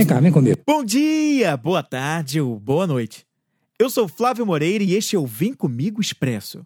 Vem 0.00 0.06
cá, 0.06 0.18
vem 0.18 0.32
comigo. 0.32 0.58
Bom 0.66 0.82
dia, 0.82 1.54
boa 1.58 1.82
tarde 1.82 2.40
ou 2.40 2.58
boa 2.58 2.86
noite. 2.86 3.26
Eu 3.78 3.90
sou 3.90 4.08
Flávio 4.08 4.46
Moreira 4.46 4.82
e 4.82 4.94
este 4.94 5.14
é 5.14 5.18
o 5.18 5.26
Vem 5.26 5.52
Comigo 5.52 6.00
Expresso. 6.00 6.64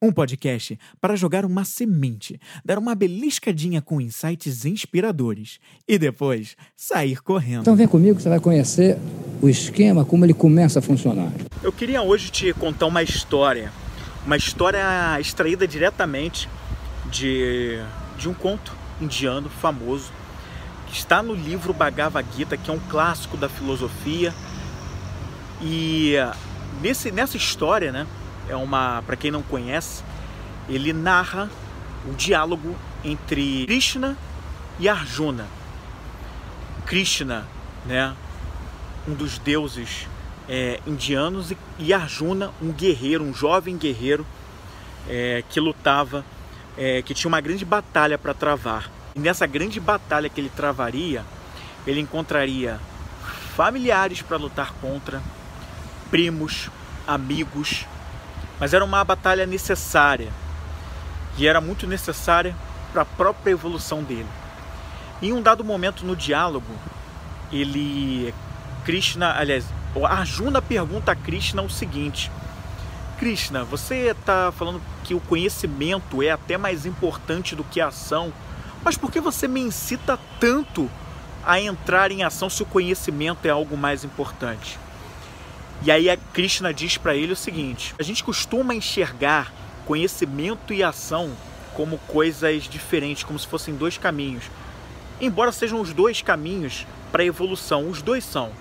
Um 0.00 0.12
podcast 0.12 0.78
para 1.00 1.16
jogar 1.16 1.44
uma 1.44 1.64
semente, 1.64 2.40
dar 2.64 2.78
uma 2.78 2.94
beliscadinha 2.94 3.82
com 3.82 4.00
insights 4.00 4.64
inspiradores 4.64 5.58
e 5.88 5.98
depois 5.98 6.54
sair 6.76 7.20
correndo. 7.20 7.62
Então 7.62 7.74
vem 7.74 7.88
comigo 7.88 8.14
que 8.14 8.22
você 8.22 8.28
vai 8.28 8.38
conhecer 8.38 8.96
o 9.42 9.48
esquema, 9.48 10.04
como 10.04 10.24
ele 10.24 10.32
começa 10.32 10.78
a 10.78 10.82
funcionar. 10.82 11.32
Eu 11.64 11.72
queria 11.72 12.00
hoje 12.00 12.30
te 12.30 12.52
contar 12.52 12.86
uma 12.86 13.02
história, 13.02 13.72
uma 14.24 14.36
história 14.36 15.18
extraída 15.18 15.66
diretamente 15.66 16.48
de, 17.10 17.76
de 18.16 18.28
um 18.28 18.34
conto 18.34 18.72
indiano 19.00 19.48
famoso 19.48 20.12
que 20.88 20.96
está 20.96 21.22
no 21.22 21.34
livro 21.34 21.72
Bhagavad 21.72 22.26
Gita, 22.34 22.56
que 22.56 22.70
é 22.70 22.72
um 22.72 22.78
clássico 22.78 23.36
da 23.36 23.48
filosofia. 23.48 24.34
E 25.60 26.14
nesse, 26.80 27.10
nessa 27.10 27.36
história, 27.36 27.92
né, 27.92 28.06
é 28.48 28.56
uma, 28.56 29.02
para 29.02 29.16
quem 29.16 29.30
não 29.30 29.42
conhece, 29.42 30.02
ele 30.68 30.92
narra 30.92 31.50
o 32.06 32.14
diálogo 32.14 32.76
entre 33.04 33.66
Krishna 33.66 34.16
e 34.78 34.88
Arjuna. 34.88 35.46
Krishna, 36.86 37.44
né, 37.84 38.14
um 39.06 39.14
dos 39.14 39.38
deuses 39.38 40.06
é, 40.48 40.80
indianos, 40.86 41.52
e 41.78 41.92
Arjuna, 41.92 42.50
um 42.62 42.72
guerreiro, 42.72 43.24
um 43.24 43.34
jovem 43.34 43.76
guerreiro 43.76 44.26
é, 45.08 45.44
que 45.50 45.60
lutava, 45.60 46.24
é, 46.76 47.02
que 47.02 47.12
tinha 47.12 47.28
uma 47.28 47.40
grande 47.40 47.64
batalha 47.64 48.16
para 48.16 48.32
travar. 48.32 48.97
E 49.18 49.20
nessa 49.20 49.48
grande 49.48 49.80
batalha 49.80 50.28
que 50.28 50.40
ele 50.40 50.48
travaria, 50.48 51.24
ele 51.84 51.98
encontraria 51.98 52.78
familiares 53.56 54.22
para 54.22 54.36
lutar 54.36 54.72
contra, 54.80 55.20
primos, 56.08 56.70
amigos, 57.04 57.84
mas 58.60 58.72
era 58.72 58.84
uma 58.84 59.02
batalha 59.02 59.44
necessária. 59.44 60.28
E 61.36 61.48
era 61.48 61.60
muito 61.60 61.84
necessária 61.84 62.54
para 62.92 63.02
a 63.02 63.04
própria 63.04 63.50
evolução 63.50 64.04
dele. 64.04 64.28
Em 65.20 65.32
um 65.32 65.42
dado 65.42 65.64
momento 65.64 66.06
no 66.06 66.14
diálogo, 66.14 66.72
ele 67.52 68.32
Krishna, 68.84 69.34
aliás, 69.36 69.64
Arjuna 70.00 70.62
pergunta 70.62 71.10
a 71.10 71.16
Krishna 71.16 71.60
o 71.62 71.68
seguinte: 71.68 72.30
Krishna, 73.18 73.64
você 73.64 74.10
está 74.10 74.52
falando 74.52 74.80
que 75.02 75.12
o 75.12 75.20
conhecimento 75.20 76.22
é 76.22 76.30
até 76.30 76.56
mais 76.56 76.86
importante 76.86 77.56
do 77.56 77.64
que 77.64 77.80
a 77.80 77.88
ação, 77.88 78.32
mas 78.88 78.96
por 78.96 79.12
que 79.12 79.20
você 79.20 79.46
me 79.46 79.60
incita 79.60 80.18
tanto 80.40 80.90
a 81.44 81.60
entrar 81.60 82.10
em 82.10 82.24
ação 82.24 82.48
se 82.48 82.62
o 82.62 82.64
conhecimento 82.64 83.44
é 83.44 83.50
algo 83.50 83.76
mais 83.76 84.02
importante? 84.02 84.78
E 85.82 85.90
aí 85.90 86.08
a 86.08 86.16
Krishna 86.16 86.72
diz 86.72 86.96
para 86.96 87.14
ele 87.14 87.34
o 87.34 87.36
seguinte: 87.36 87.94
a 87.98 88.02
gente 88.02 88.24
costuma 88.24 88.74
enxergar 88.74 89.52
conhecimento 89.84 90.72
e 90.72 90.82
ação 90.82 91.36
como 91.74 91.98
coisas 91.98 92.62
diferentes, 92.62 93.24
como 93.24 93.38
se 93.38 93.46
fossem 93.46 93.74
dois 93.74 93.98
caminhos. 93.98 94.44
Embora 95.20 95.52
sejam 95.52 95.82
os 95.82 95.92
dois 95.92 96.22
caminhos 96.22 96.86
para 97.12 97.22
a 97.22 97.26
evolução, 97.26 97.90
os 97.90 98.00
dois 98.00 98.24
são. 98.24 98.52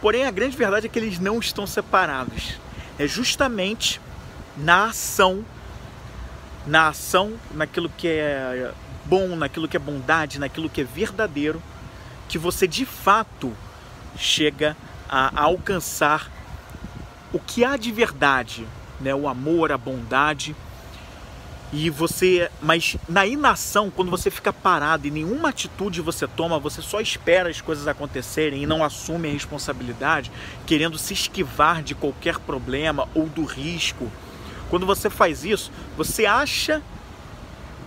Porém, 0.00 0.24
a 0.24 0.30
grande 0.30 0.56
verdade 0.56 0.86
é 0.86 0.88
que 0.88 0.98
eles 0.98 1.18
não 1.18 1.38
estão 1.38 1.66
separados. 1.66 2.58
É 2.98 3.06
justamente 3.06 4.00
na 4.56 4.86
ação, 4.86 5.44
na 6.66 6.88
ação, 6.88 7.34
naquilo 7.52 7.90
que 7.96 8.08
é 8.08 8.72
bom, 9.04 9.36
naquilo 9.36 9.68
que 9.68 9.76
é 9.76 9.80
bondade, 9.80 10.38
naquilo 10.38 10.70
que 10.70 10.80
é 10.80 10.84
verdadeiro, 10.84 11.62
que 12.28 12.38
você 12.38 12.66
de 12.66 12.86
fato 12.86 13.52
chega 14.16 14.76
a 15.08 15.42
alcançar 15.42 16.30
o 17.32 17.38
que 17.38 17.64
há 17.64 17.76
de 17.76 17.90
verdade, 17.90 18.66
né? 19.00 19.14
o 19.14 19.28
amor, 19.28 19.72
a 19.72 19.78
bondade. 19.78 20.54
E 21.74 21.88
você, 21.88 22.50
mas 22.60 22.98
na 23.08 23.26
inação, 23.26 23.90
quando 23.90 24.10
você 24.10 24.30
fica 24.30 24.52
parado 24.52 25.06
e 25.06 25.10
nenhuma 25.10 25.48
atitude 25.48 26.02
você 26.02 26.28
toma, 26.28 26.58
você 26.58 26.82
só 26.82 27.00
espera 27.00 27.48
as 27.48 27.62
coisas 27.62 27.88
acontecerem 27.88 28.62
e 28.62 28.66
não 28.66 28.84
assume 28.84 29.30
a 29.30 29.32
responsabilidade, 29.32 30.30
querendo 30.66 30.98
se 30.98 31.14
esquivar 31.14 31.82
de 31.82 31.94
qualquer 31.94 32.38
problema 32.38 33.08
ou 33.14 33.26
do 33.26 33.44
risco. 33.44 34.10
Quando 34.72 34.86
você 34.86 35.10
faz 35.10 35.44
isso, 35.44 35.70
você 35.98 36.24
acha 36.24 36.80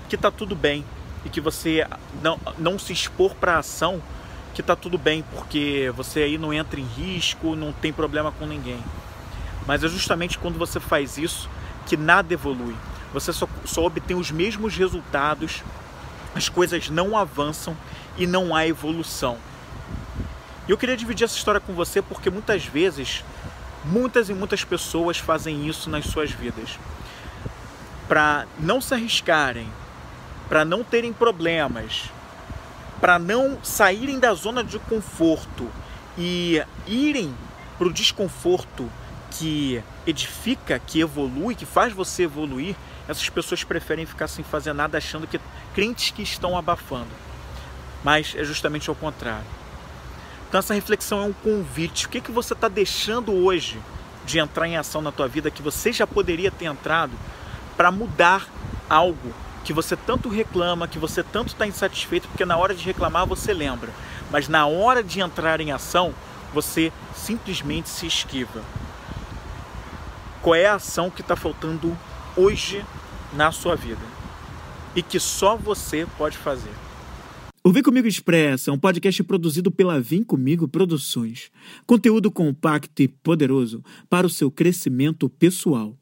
que 0.08 0.14
está 0.14 0.30
tudo 0.30 0.56
bem 0.56 0.86
e 1.26 1.30
que 1.30 1.42
você 1.42 1.84
não, 2.22 2.40
não 2.60 2.78
se 2.78 2.94
expor 2.94 3.34
para 3.34 3.58
ação 3.58 4.00
que 4.54 4.62
tá 4.62 4.76
tudo 4.76 4.96
bem, 4.96 5.26
porque 5.34 5.92
você 5.96 6.20
aí 6.20 6.38
não 6.38 6.54
entra 6.54 6.80
em 6.80 6.84
risco, 6.84 7.56
não 7.56 7.74
tem 7.74 7.92
problema 7.92 8.32
com 8.32 8.46
ninguém. 8.46 8.78
Mas 9.66 9.84
é 9.84 9.88
justamente 9.88 10.38
quando 10.38 10.60
você 10.60 10.80
faz 10.80 11.18
isso 11.18 11.50
que 11.88 11.98
nada 11.98 12.32
evolui. 12.32 12.76
Você 13.16 13.34
só, 13.34 13.50
só 13.66 13.84
obtém 13.84 14.16
os 14.16 14.30
mesmos 14.30 14.78
resultados, 14.78 15.64
as 16.36 16.50
coisas 16.50 16.92
não 16.92 17.18
avançam 17.18 17.76
e 18.16 18.28
não 18.28 18.56
há 18.56 18.68
evolução. 18.68 19.40
E 20.68 20.72
eu 20.72 20.78
queria 20.78 20.96
dividir 20.96 21.24
essa 21.24 21.36
história 21.36 21.60
com 21.60 21.74
você 21.74 22.00
porque 22.00 22.30
muitas 22.30 22.64
vezes, 22.64 23.24
muitas 23.86 24.30
e 24.30 24.34
muitas 24.34 24.64
pessoas 24.64 25.18
fazem 25.18 25.68
isso 25.68 25.90
nas 25.90 26.06
suas 26.06 26.32
vidas. 26.32 26.78
Para 28.08 28.46
não 28.60 28.82
se 28.82 28.94
arriscarem, 28.94 29.68
para 30.48 30.64
não 30.64 30.84
terem 30.84 31.12
problemas, 31.12 32.10
para 33.00 33.20
não 33.20 33.58
saírem 33.64 34.20
da 34.20 34.34
zona 34.34 34.64
de 34.64 34.80
conforto 34.80 35.70
e 36.18 36.62
irem 36.88 37.34
para 37.78 37.88
o 37.88 37.94
desconforto 37.94 38.90
que 39.32 39.84
edifica, 40.08 40.80
que 40.80 41.02
evolui, 41.02 41.56
que 41.56 41.66
faz 41.66 41.92
você 41.92 42.24
evoluir, 42.24 42.76
essas 43.08 43.30
pessoas 43.30 43.64
preferem 43.64 44.06
ficar 44.06 44.28
sem 44.28 44.44
fazer 44.44 44.74
nada 44.74 44.98
achando 44.98 45.28
que 45.28 45.40
crentes 45.74 46.12
que 46.12 46.22
estão 46.22 46.58
abafando. 46.58 47.10
Mas 48.04 48.34
é 48.36 48.44
justamente 48.44 48.90
ao 48.90 48.96
contrário. 48.96 49.65
Então 50.48 50.60
essa 50.60 50.74
reflexão 50.74 51.22
é 51.22 51.26
um 51.26 51.34
convite. 51.34 52.06
O 52.06 52.10
que, 52.10 52.22
que 52.22 52.32
você 52.32 52.54
está 52.54 52.68
deixando 52.68 53.34
hoje 53.34 53.80
de 54.26 54.40
entrar 54.40 54.68
em 54.68 54.78
ação 54.78 55.02
na 55.02 55.12
tua 55.12 55.28
vida 55.28 55.52
que 55.52 55.62
você 55.62 55.92
já 55.92 56.08
poderia 56.08 56.52
ter 56.52 56.66
entrado 56.66 57.14
para 57.78 57.92
mudar 57.92 58.48
algo 58.90 59.34
que 59.64 59.74
você 59.74 59.96
tanto 59.96 60.30
reclama, 60.30 60.88
que 60.88 61.00
você 61.00 61.24
tanto 61.24 61.50
está 61.50 61.66
insatisfeito, 61.66 62.28
porque 62.28 62.46
na 62.46 62.56
hora 62.56 62.74
de 62.74 62.86
reclamar 62.86 63.26
você 63.26 63.54
lembra, 63.54 63.90
mas 64.32 64.48
na 64.48 64.68
hora 64.68 65.04
de 65.04 65.20
entrar 65.20 65.60
em 65.60 65.72
ação, 65.72 66.14
você 66.54 66.94
simplesmente 67.16 67.90
se 67.90 68.06
esquiva. 68.06 68.62
Qual 70.42 70.56
é 70.56 70.68
a 70.68 70.76
ação 70.76 71.10
que 71.10 71.22
está 71.22 71.36
faltando 71.36 71.98
hoje 72.38 72.86
na 73.34 73.52
sua 73.52 73.76
vida 73.76 74.06
e 74.96 75.02
que 75.02 75.20
só 75.20 75.56
você 75.56 76.08
pode 76.18 76.38
fazer? 76.38 76.85
O 77.68 77.72
Vem 77.72 77.82
Comigo 77.82 78.08
Expressa 78.08 78.70
é 78.70 78.74
um 78.76 78.78
podcast 78.78 79.24
produzido 79.24 79.72
pela 79.72 80.00
Vem 80.00 80.22
Comigo 80.22 80.68
Produções. 80.68 81.50
Conteúdo 81.88 82.30
compacto 82.30 83.02
e 83.02 83.08
poderoso 83.08 83.84
para 84.08 84.28
o 84.28 84.30
seu 84.30 84.52
crescimento 84.52 85.28
pessoal. 85.28 85.98